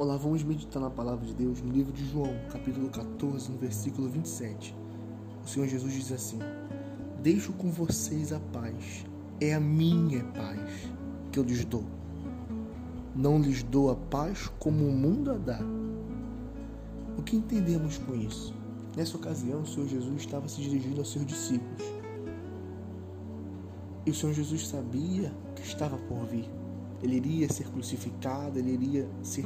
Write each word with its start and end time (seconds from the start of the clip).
Olá, 0.00 0.16
vamos 0.16 0.42
meditar 0.42 0.80
na 0.80 0.88
palavra 0.88 1.26
de 1.26 1.34
Deus 1.34 1.60
no 1.60 1.70
livro 1.70 1.92
de 1.92 2.06
João, 2.06 2.32
capítulo 2.50 2.88
14, 2.88 3.52
no 3.52 3.58
versículo 3.58 4.08
27. 4.08 4.74
O 5.44 5.46
Senhor 5.46 5.68
Jesus 5.68 5.92
diz 5.92 6.10
assim: 6.10 6.38
Deixo 7.22 7.52
com 7.52 7.70
vocês 7.70 8.32
a 8.32 8.40
paz, 8.40 9.04
é 9.42 9.52
a 9.52 9.60
minha 9.60 10.24
paz 10.24 10.90
que 11.30 11.38
eu 11.38 11.42
lhes 11.42 11.66
dou. 11.66 11.84
Não 13.14 13.38
lhes 13.38 13.62
dou 13.62 13.90
a 13.90 13.94
paz 13.94 14.50
como 14.58 14.86
o 14.86 14.90
mundo 14.90 15.32
a 15.32 15.36
dá. 15.36 15.60
O 17.18 17.22
que 17.22 17.36
entendemos 17.36 17.98
com 17.98 18.14
isso? 18.14 18.54
Nessa 18.96 19.18
ocasião, 19.18 19.60
o 19.60 19.66
Senhor 19.66 19.86
Jesus 19.86 20.22
estava 20.22 20.48
se 20.48 20.62
dirigindo 20.62 21.00
aos 21.00 21.12
seus 21.12 21.26
discípulos. 21.26 21.82
E 24.06 24.10
o 24.10 24.14
Senhor 24.14 24.32
Jesus 24.32 24.66
sabia 24.66 25.30
que 25.54 25.60
estava 25.60 25.98
por 25.98 26.24
vir. 26.24 26.48
Ele 27.02 27.16
iria 27.16 27.52
ser 27.52 27.68
crucificado, 27.68 28.58
ele 28.58 28.72
iria 28.72 29.06
ser 29.22 29.44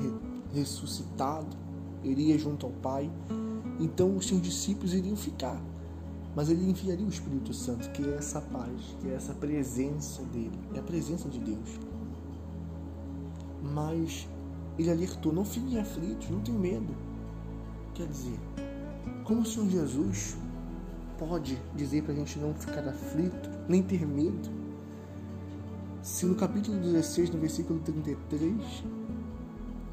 ressuscitado, 0.61 1.57
iria 2.03 2.39
junto 2.39 2.67
ao 2.67 2.72
Pai. 2.72 3.11
Então 3.81 4.17
os 4.17 4.26
seus 4.26 4.40
discípulos 4.40 4.95
iriam 4.95 5.17
ficar. 5.17 5.61
Mas 6.35 6.49
ele 6.49 6.68
enviaria 6.68 7.07
o 7.07 7.08
Espírito 7.08 7.53
Santo, 7.54 7.90
que 7.90 8.03
é 8.03 8.17
essa 8.17 8.40
paz, 8.40 8.96
que 9.00 9.09
é 9.09 9.14
essa 9.14 9.32
presença 9.35 10.22
dele, 10.25 10.59
é 10.75 10.81
a 10.81 10.82
presença 10.82 11.29
de 11.29 11.39
Deus. 11.39 11.79
Mas 13.62 14.29
ele 14.79 14.90
alertou: 14.90 15.32
não 15.32 15.45
fiquem 15.45 15.79
aflitos, 15.79 16.29
não 16.31 16.40
tenham 16.40 16.61
medo. 16.61 16.95
Quer 17.95 18.09
dizer, 18.09 18.39
como 19.23 19.43
o 19.43 19.46
Senhor 19.46 19.68
Jesus 19.68 20.36
pode 21.18 21.57
dizer 21.76 22.03
para 22.03 22.12
a 22.12 22.17
gente 22.17 22.39
não 22.39 22.53
ficar 22.54 22.86
aflito, 22.89 23.48
nem 23.68 23.82
ter 23.82 24.04
medo? 24.04 24.50
Se 26.03 26.26
no 26.26 26.34
capítulo 26.34 26.79
16, 26.81 27.31
no 27.31 27.39
versículo 27.39 27.79
33, 27.81 28.84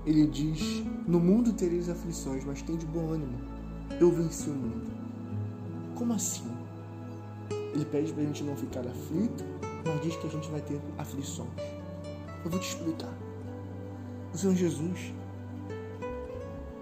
ele 0.06 0.28
diz: 0.28 0.84
No 1.08 1.20
mundo 1.20 1.54
tereis 1.54 1.90
aflições, 1.90 2.44
mas 2.44 2.62
tem 2.62 2.76
de 2.76 2.86
bom 2.86 3.12
ânimo. 3.12 3.38
Eu 4.00 4.12
venci 4.12 4.50
o 4.50 4.54
mundo. 4.54 4.92
Como 5.96 6.14
assim? 6.14 6.50
Ele 7.74 7.86
pede 7.86 8.12
para 8.12 8.24
a 8.24 8.26
gente 8.26 8.44
não 8.44 8.56
ficar 8.56 8.86
aflito, 8.88 9.44
mas 9.86 10.02
diz 10.02 10.16
que 10.16 10.28
a 10.28 10.30
gente 10.30 10.50
vai 10.50 10.62
ter 10.62 10.80
aflições. 10.98 11.50
Eu 12.44 12.50
vou 12.50 12.60
te 12.60 12.68
explicar. 12.68 13.14
O 14.34 14.38
Senhor 14.38 14.56
Jesus, 14.56 15.14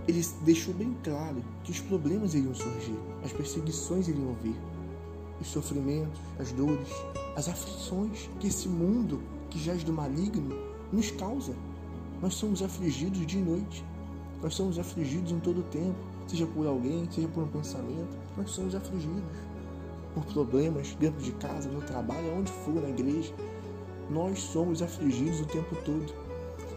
ele 0.07 0.25
deixou 0.43 0.73
bem 0.73 0.95
claro 1.03 1.43
que 1.63 1.71
os 1.71 1.79
problemas 1.81 2.33
iriam 2.33 2.55
surgir, 2.55 2.97
as 3.23 3.33
perseguições 3.33 4.07
iriam 4.07 4.33
vir, 4.41 4.55
os 5.41 5.47
sofrimentos, 5.47 6.19
as 6.39 6.51
dores, 6.51 6.89
as 7.35 7.49
aflições 7.49 8.29
que 8.39 8.47
esse 8.47 8.67
mundo 8.67 9.21
que 9.49 9.59
jaz 9.59 9.83
do 9.83 9.91
maligno 9.91 10.55
nos 10.91 11.11
causa. 11.11 11.53
Nós 12.21 12.33
somos 12.33 12.61
afligidos 12.61 13.25
de 13.25 13.37
noite. 13.37 13.85
Nós 14.41 14.55
somos 14.55 14.79
afligidos 14.79 15.31
em 15.31 15.39
todo 15.39 15.59
o 15.59 15.63
tempo, 15.63 15.97
seja 16.27 16.45
por 16.45 16.65
alguém, 16.65 17.07
seja 17.11 17.27
por 17.27 17.43
um 17.43 17.47
pensamento. 17.47 18.17
Nós 18.37 18.51
somos 18.51 18.73
afligidos 18.73 19.23
por 20.13 20.25
problemas 20.25 20.95
dentro 20.95 21.21
de 21.21 21.31
casa, 21.33 21.69
no 21.69 21.81
trabalho, 21.81 22.31
aonde 22.33 22.51
for, 22.51 22.73
na 22.73 22.89
igreja. 22.89 23.33
Nós 24.09 24.39
somos 24.39 24.81
afligidos 24.81 25.41
o 25.41 25.45
tempo 25.45 25.75
todo. 25.83 26.13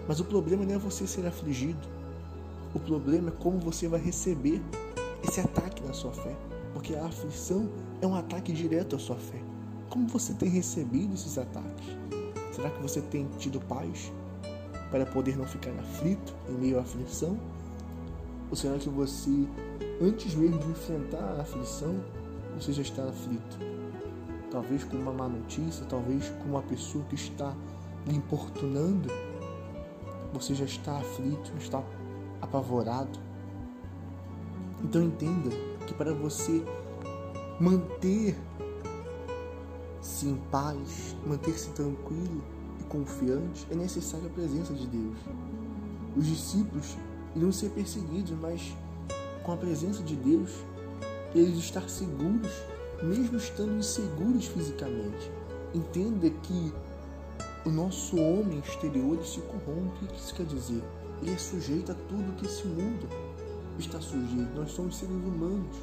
Mas 0.07 0.21
o 0.21 0.25
problema 0.25 0.65
não 0.65 0.75
é 0.75 0.79
você 0.79 1.07
ser 1.07 1.27
afligido. 1.27 1.89
O 2.75 2.81
problema 2.81 3.29
é 3.29 3.43
como 3.43 3.59
você 3.59 3.87
vai 3.87 4.01
receber 4.01 4.61
esse 5.23 5.41
ataque 5.41 5.83
na 5.85 5.93
sua 5.93 6.13
fé. 6.13 6.37
Porque 6.73 6.95
a 6.95 7.07
aflição 7.07 7.69
é 8.01 8.07
um 8.07 8.15
ataque 8.15 8.53
direto 8.53 8.97
à 8.97 8.99
sua 8.99 9.17
fé. 9.17 9.41
Como 9.89 10.09
você 10.09 10.35
tem 10.35 10.49
recebido 10.49 11.15
esses 11.15 11.39
ataques? 11.39 11.87
Será 12.53 12.71
que 12.71 12.83
você 12.83 13.01
tem 13.01 13.29
tido 13.39 13.61
paz? 13.61 14.13
Para 14.93 15.07
poder 15.07 15.37
não 15.37 15.47
ficar 15.47 15.71
aflito 15.71 16.35
em 16.51 16.53
meio 16.53 16.79
à 16.79 16.83
aflição? 16.83 17.37
Ou 18.51 18.57
será 18.57 18.79
que 18.79 18.91
você, 18.91 19.49
antes 20.01 20.35
mesmo 20.35 20.59
de 20.59 20.69
enfrentar 20.69 21.37
a 21.39 21.41
aflição, 21.41 21.99
você 22.55 22.75
já 22.75 22.83
está 22.83 23.03
aflito? 23.09 23.59
Talvez 24.51 24.85
com 24.85 24.99
uma 24.99 25.11
má 25.11 25.27
notícia, 25.27 25.87
talvez 25.87 26.29
com 26.29 26.51
uma 26.51 26.61
pessoa 26.61 27.03
que 27.07 27.15
está 27.15 27.57
lhe 28.07 28.15
importunando, 28.15 29.09
você 30.35 30.55
já 30.55 30.67
está 30.67 30.99
aflito, 30.99 31.51
está 31.59 31.83
apavorado. 32.43 33.19
Então 34.85 35.03
entenda 35.03 35.49
que 35.87 35.95
para 35.95 36.13
você 36.13 36.63
manter-se 37.59 38.37
em 40.27 40.37
paz, 40.51 41.17
manter-se 41.27 41.71
tranquilo, 41.71 42.45
confiante, 42.93 43.67
é 43.71 43.75
necessária 43.75 44.27
a 44.27 44.31
presença 44.31 44.75
de 44.75 44.87
Deus. 44.87 45.17
Os 46.15 46.27
discípulos 46.27 46.95
iriam 47.35 47.51
ser 47.51 47.71
perseguidos, 47.71 48.33
mas 48.39 48.77
com 49.43 49.53
a 49.53 49.57
presença 49.57 50.03
de 50.03 50.15
Deus, 50.15 50.51
eles 51.35 51.57
estar 51.57 51.89
seguros, 51.89 52.53
mesmo 53.03 53.39
estando 53.39 53.79
inseguros 53.79 54.47
fisicamente. 54.47 55.31
Entenda 55.75 56.29
que 56.29 56.73
o 57.65 57.71
nosso 57.71 58.17
homem 58.19 58.59
exterior 58.59 59.25
se 59.25 59.41
corrompe. 59.41 60.05
O 60.05 60.09
que 60.09 60.19
isso 60.19 60.35
quer 60.35 60.45
dizer? 60.45 60.83
Ele 61.23 61.33
é 61.33 61.39
sujeito 61.39 61.93
a 61.93 61.95
tudo 61.95 62.37
que 62.37 62.45
esse 62.45 62.67
mundo 62.67 63.09
está 63.79 64.01
sujeito. 64.03 64.55
Nós 64.55 64.71
somos 64.71 64.97
seres 64.97 65.15
humanos. 65.15 65.77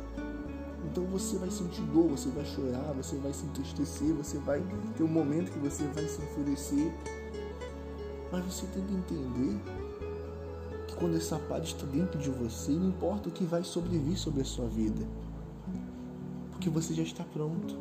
Então 0.85 1.05
você 1.05 1.37
vai 1.37 1.51
sentir 1.51 1.81
dor, 1.81 2.07
você 2.07 2.29
vai 2.29 2.45
chorar, 2.45 2.93
você 2.93 3.15
vai 3.17 3.33
se 3.33 3.45
entristecer, 3.45 4.13
você 4.13 4.37
vai 4.37 4.63
ter 4.95 5.03
um 5.03 5.07
momento 5.07 5.51
que 5.51 5.59
você 5.59 5.83
vai 5.87 6.07
se 6.07 6.21
enfurecer. 6.21 6.93
Mas 8.31 8.45
você 8.45 8.65
tem 8.67 8.85
que 8.85 8.93
entender 8.93 9.59
que 10.87 10.95
quando 10.95 11.15
essa 11.15 11.37
paz 11.39 11.65
está 11.65 11.85
dentro 11.85 12.19
de 12.19 12.29
você, 12.29 12.71
não 12.71 12.89
importa 12.89 13.29
o 13.29 13.31
que 13.31 13.43
vai 13.43 13.63
sobreviver 13.63 14.17
sobre 14.17 14.41
a 14.41 14.45
sua 14.45 14.67
vida. 14.67 15.05
Porque 16.51 16.69
você 16.69 16.93
já 16.93 17.03
está 17.03 17.23
pronto. 17.23 17.77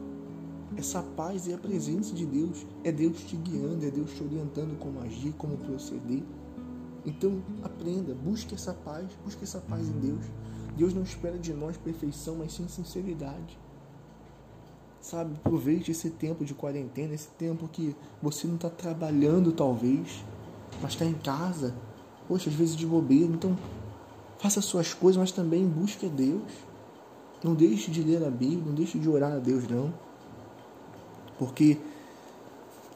Essa 0.77 1.03
paz 1.03 1.49
é 1.49 1.55
a 1.55 1.59
presença 1.59 2.15
de 2.15 2.25
Deus, 2.25 2.67
é 2.85 2.93
Deus 2.93 3.21
te 3.23 3.37
guiando, 3.37 3.85
é 3.85 3.91
Deus 3.91 4.13
te 4.13 4.23
orientando 4.23 4.79
como 4.79 5.01
agir, 5.01 5.33
como 5.33 5.57
proceder. 5.57 6.23
Então 7.05 7.43
aprenda, 7.63 8.15
busque 8.15 8.55
essa 8.55 8.75
paz, 8.75 9.07
busque 9.25 9.45
essa 9.45 9.61
paz 9.61 9.89
em 9.89 9.99
Deus. 9.99 10.25
Deus 10.79 10.95
não 10.95 11.03
espera 11.03 11.37
de 11.37 11.53
nós 11.53 11.77
perfeição, 11.77 12.37
mas 12.37 12.53
sim 12.53 12.69
sinceridade. 12.69 13.59
Sabe, 15.01 15.35
aproveite 15.35 15.91
esse 15.91 16.09
tempo 16.09 16.45
de 16.45 16.55
quarentena, 16.55 17.15
esse 17.15 17.27
tempo 17.31 17.67
que 17.67 17.97
você 18.23 18.47
não 18.47 18.55
está 18.55 18.71
trabalhando 18.71 19.51
talvez, 19.51 20.25
mas 20.81 20.93
está 20.93 21.05
em 21.05 21.15
casa. 21.15 21.75
Poxa, 22.29 22.49
às 22.49 22.55
vezes 22.55 22.77
de 22.77 22.87
bobeira. 22.87 23.33
Então, 23.33 23.59
faça 24.39 24.61
suas 24.61 24.95
coisas, 24.95 25.19
mas 25.19 25.33
também 25.33 25.67
busque 25.67 26.07
a 26.07 26.09
Deus. 26.09 26.43
Não 27.43 27.55
deixe 27.55 27.91
de 27.91 28.03
ler 28.03 28.25
a 28.25 28.31
Bíblia, 28.31 28.63
não 28.65 28.75
deixe 28.75 29.01
de 29.01 29.09
orar 29.09 29.33
a 29.33 29.39
Deus, 29.39 29.67
não. 29.67 29.93
Porque 31.39 31.77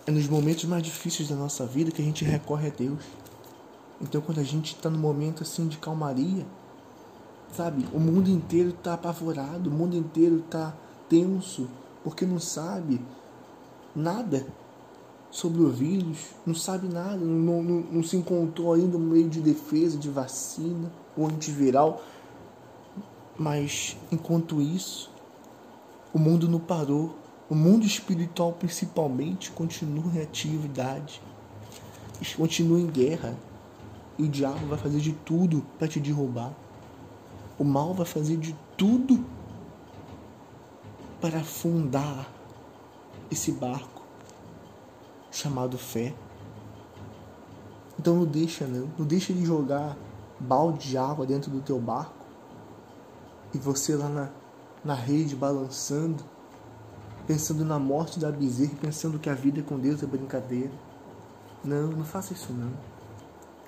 é 0.07 0.11
nos 0.13 0.29
momentos 0.29 0.65
mais 0.67 0.85
difíceis 0.85 1.29
da 1.29 1.35
nossa 1.35 1.67
vida 1.67 1.91
que 1.91 2.01
a 2.01 2.05
gente 2.05 2.25
recorre 2.25 2.69
a 2.69 2.71
Deus. 2.71 3.03
Então, 4.01 4.21
quando 4.21 4.39
a 4.39 4.45
gente 4.45 4.75
está 4.75 4.89
num 4.89 4.99
momento 4.99 5.43
assim 5.43 5.67
de 5.67 5.79
calmaria, 5.79 6.47
Sabe, 7.53 7.87
o 7.93 8.01
mundo 8.01 8.31
inteiro 8.31 8.71
está 8.71 8.95
apavorado, 8.95 9.69
o 9.69 9.73
mundo 9.73 9.95
inteiro 9.95 10.39
está 10.39 10.75
tenso, 11.07 11.69
porque 12.03 12.25
não 12.25 12.41
sabe 12.41 12.99
nada 13.95 14.47
sobre 15.31 15.61
o 15.63 15.69
vírus, 15.69 16.19
não 16.47 16.55
sabe 16.55 16.89
nada, 16.89 17.17
não, 17.17 17.63
não, 17.63 17.81
não 17.93 18.03
se 18.03 18.17
encontrou 18.17 18.73
ainda 18.73 18.97
um 18.97 19.01
meio 19.01 19.29
de 19.29 19.41
defesa, 19.41 19.99
de 19.99 20.09
vacina 20.09 20.91
ou 21.15 21.27
antiviral. 21.27 22.03
Mas 23.39 23.97
enquanto 24.11 24.61
isso, 24.61 25.11
o 26.13 26.19
mundo 26.19 26.49
não 26.49 26.61
parou. 26.61 27.17
O 27.51 27.55
mundo 27.55 27.85
espiritual, 27.85 28.53
principalmente, 28.53 29.51
continua 29.51 30.11
em 30.15 30.23
atividade, 30.23 31.21
continua 32.37 32.81
em 32.81 32.87
guerra. 32.87 33.37
E 34.19 34.23
o 34.23 34.29
diabo 34.29 34.67
vai 34.67 34.79
fazer 34.79 35.01
de 35.01 35.13
tudo 35.13 35.65
para 35.79 35.89
te 35.89 36.01
derrubar. 36.01 36.53
O 37.63 37.65
mal 37.65 37.95
vai 37.95 38.05
fazer 38.05 38.39
de 38.39 38.57
tudo 38.77 39.25
para 41.21 41.39
afundar 41.39 42.29
esse 43.31 43.53
barco 43.53 44.03
chamado 45.31 45.79
fé. 45.79 46.13
Então 47.97 48.17
não 48.17 48.25
deixa 48.25 48.67
não, 48.67 48.91
não 48.99 49.07
deixa 49.07 49.31
ele 49.31 49.47
jogar 49.47 49.97
balde 50.41 50.89
de 50.89 50.99
água 50.99 51.25
dentro 51.25 51.53
do 51.53 51.61
teu 51.61 51.79
barco 51.79 52.27
e 53.55 53.59
você 53.59 53.95
lá 53.95 54.09
na, 54.09 54.29
na 54.85 54.95
rede 54.95 55.37
balançando, 55.37 56.25
pensando 57.29 57.65
na 57.65 57.79
morte 57.79 58.19
da 58.19 58.33
bezerra, 58.33 58.75
pensando 58.81 59.21
que 59.21 59.31
a 59.31 59.35
vida 59.35 59.63
com 59.63 59.79
Deus 59.79 60.03
é 60.03 60.07
brincadeira. 60.07 60.73
Não, 61.65 61.93
não 61.93 62.05
faça 62.05 62.33
isso 62.33 62.53
não. 62.53 62.73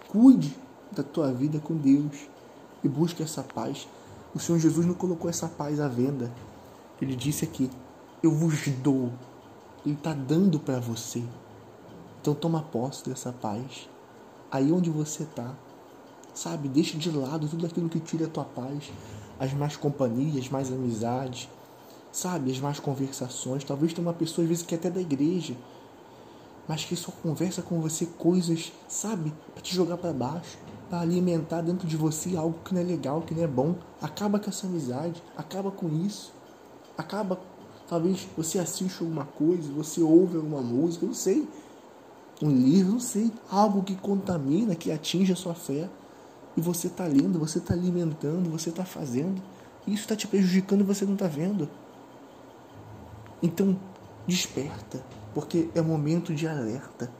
Cuide 0.09 0.59
da 0.91 1.05
tua 1.05 1.33
vida 1.33 1.61
com 1.61 1.77
Deus 1.77 2.34
e 2.85 2.89
busque 2.89 3.23
essa 3.23 3.43
paz. 3.43 3.89
O 4.35 4.39
Senhor 4.39 4.59
Jesus 4.59 4.87
não 4.87 4.95
colocou 4.95 5.29
essa 5.29 5.49
paz 5.49 5.81
à 5.81 5.89
venda. 5.89 6.31
Ele 7.01 7.17
disse 7.17 7.45
aqui: 7.45 7.69
Eu 8.23 8.31
vos 8.31 8.69
dou. 8.69 9.11
Ele 9.85 9.95
está 9.95 10.13
dando 10.13 10.61
para 10.61 10.79
você. 10.79 11.25
Então 12.21 12.35
toma 12.35 12.63
posse 12.63 13.09
dessa 13.09 13.33
paz. 13.33 13.89
Aí 14.51 14.71
onde 14.71 14.89
você 14.91 15.25
está, 15.25 15.55
Sabe? 16.35 16.69
Deixa 16.69 16.99
de 16.99 17.13
lado 17.13 17.49
tudo 17.49 17.65
aquilo 17.65 17.89
que 17.89 18.01
tira 18.01 18.27
a 18.27 18.29
tua 18.29 18.45
paz, 18.45 18.93
as 19.39 19.53
más 19.55 19.77
companhias, 19.77 20.49
mais 20.49 20.71
amizades, 20.71 21.49
sabe? 22.11 22.51
As 22.51 22.59
más 22.59 22.81
conversações. 22.81 23.63
Talvez 23.63 23.93
tenha 23.93 24.05
uma 24.05 24.13
pessoa, 24.13 24.43
às 24.43 24.49
vezes, 24.49 24.65
que 24.65 24.75
é 24.75 24.79
até 24.79 24.91
da 24.91 25.01
igreja, 25.01 25.55
mas 26.67 26.85
que 26.85 26.97
só 26.97 27.13
conversa 27.23 27.63
com 27.63 27.81
você 27.81 28.05
coisas, 28.05 28.73
sabe? 28.89 29.33
Para 29.53 29.63
te 29.63 29.73
jogar 29.73 29.97
para 29.97 30.13
baixo, 30.13 30.59
para 30.95 31.01
alimentar 31.01 31.61
dentro 31.61 31.89
de 31.89 31.97
você 31.97 32.37
algo 32.37 32.57
que 32.65 32.73
não 32.73 32.81
é 32.81 32.85
legal, 32.85 33.23
que 33.23 33.35
não 33.35 33.43
é 33.43 33.49
bom. 33.49 33.75
Acaba 34.01 34.39
com 34.39 34.49
essa 34.49 34.69
amizade, 34.69 35.21
acaba 35.37 35.73
com 35.73 35.89
isso. 35.89 36.33
Acaba. 36.97 37.41
Talvez 37.89 38.29
você 38.37 38.61
assiste 38.61 39.03
alguma 39.03 39.25
coisa, 39.25 39.73
você 39.73 40.01
ouve 40.01 40.37
alguma 40.37 40.63
música, 40.63 41.05
não 41.05 41.13
sei. 41.13 41.49
Um 42.41 42.49
livro, 42.49 42.93
não 42.93 43.01
sei. 43.01 43.33
Algo 43.51 43.83
que 43.83 43.97
contamina, 43.97 44.77
que 44.77 44.93
atinge 44.93 45.33
a 45.33 45.37
sua 45.37 45.55
fé 45.55 45.91
e 46.57 46.61
você 46.61 46.87
está 46.87 47.07
lendo, 47.07 47.41
você 47.41 47.59
está 47.59 47.75
alimentando, 47.75 48.49
você 48.49 48.71
está 48.71 48.85
fazendo. 48.85 49.43
Isso 49.87 50.03
está 50.03 50.15
te 50.15 50.29
prejudicando 50.29 50.83
e 50.83 50.85
você 50.85 51.05
não 51.05 51.15
está 51.15 51.27
vendo. 51.27 51.69
Então, 53.43 53.77
desperta, 54.29 55.05
porque 55.35 55.69
é 55.75 55.83
momento 55.83 56.33
de 56.33 56.47
alerta. 56.47 57.11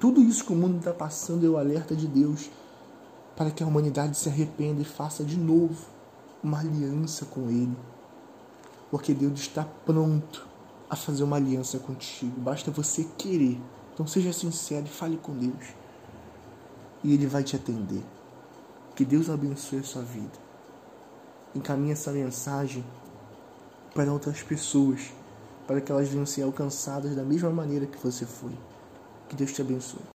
Tudo 0.00 0.22
isso 0.22 0.44
que 0.44 0.52
o 0.54 0.56
mundo 0.56 0.78
está 0.78 0.92
passando 0.92 1.46
é 1.46 1.48
o 1.48 1.58
alerta 1.58 1.94
de 1.94 2.08
Deus 2.08 2.48
para 3.36 3.50
que 3.50 3.62
a 3.62 3.66
humanidade 3.66 4.16
se 4.16 4.28
arrependa 4.28 4.82
e 4.82 4.84
faça 4.84 5.24
de 5.24 5.36
novo 5.36 5.86
uma 6.42 6.60
aliança 6.60 7.24
com 7.24 7.48
Ele. 7.48 7.76
Porque 8.90 9.12
Deus 9.12 9.40
está 9.40 9.64
pronto 9.64 10.46
a 10.88 10.94
fazer 10.94 11.24
uma 11.24 11.36
aliança 11.36 11.78
contigo. 11.78 12.40
Basta 12.40 12.70
você 12.70 13.04
querer. 13.18 13.60
Então 13.92 14.06
seja 14.06 14.32
sincero 14.32 14.86
e 14.86 14.90
fale 14.90 15.16
com 15.16 15.32
Deus. 15.32 15.74
E 17.02 17.12
Ele 17.12 17.26
vai 17.26 17.42
te 17.42 17.56
atender. 17.56 18.02
Que 18.94 19.04
Deus 19.04 19.28
abençoe 19.28 19.80
a 19.80 19.84
sua 19.84 20.02
vida. 20.02 20.44
Encaminhe 21.54 21.92
essa 21.92 22.12
mensagem 22.12 22.84
para 23.94 24.12
outras 24.12 24.42
pessoas, 24.42 25.12
para 25.66 25.80
que 25.80 25.90
elas 25.90 26.08
venham 26.08 26.26
ser 26.26 26.42
alcançadas 26.42 27.14
da 27.14 27.22
mesma 27.22 27.50
maneira 27.50 27.86
que 27.86 27.98
você 27.98 28.26
foi. 28.26 28.52
Que 29.28 29.36
Deus 29.36 29.52
te 29.52 29.62
abençoe. 29.62 30.13